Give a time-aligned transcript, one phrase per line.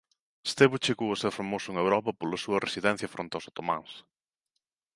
[0.49, 3.91] Estevo chegou a ser famoso en Europa pola súa resistencia fronte aos otománs.